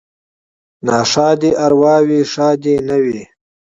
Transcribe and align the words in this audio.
ـ 0.43 0.85
ناښادې 0.87 1.51
ارواوې 1.65 2.19
ښادې 2.33 2.75
نه 2.87 2.97
وي. 3.03 3.21